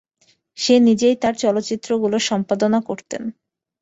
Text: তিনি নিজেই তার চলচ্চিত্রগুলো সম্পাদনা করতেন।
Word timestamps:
তিনি 0.57 0.79
নিজেই 0.87 1.15
তার 1.15 1.33
চলচ্চিত্রগুলো 1.43 2.17
সম্পাদনা 2.29 2.79
করতেন। 2.81 3.23